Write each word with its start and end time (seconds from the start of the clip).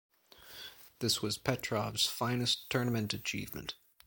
This 0.97 1.21
was 1.21 1.37
Petrovs' 1.37 2.07
finest 2.07 2.71
tournament 2.71 3.13
achievement. 3.13 3.75